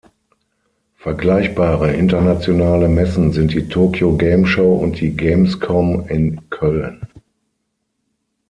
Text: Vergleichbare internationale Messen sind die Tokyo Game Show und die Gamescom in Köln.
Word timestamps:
Vergleichbare 0.97 1.93
internationale 1.93 2.87
Messen 2.89 3.33
sind 3.33 3.53
die 3.53 3.69
Tokyo 3.69 4.17
Game 4.17 4.47
Show 4.47 4.73
und 4.77 4.99
die 4.99 5.11
Gamescom 5.15 6.07
in 6.07 6.49
Köln. 6.49 7.05